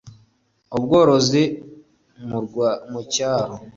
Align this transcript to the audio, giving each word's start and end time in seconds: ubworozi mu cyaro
ubworozi 0.77 1.43
mu 2.91 3.01
cyaro 3.13 3.55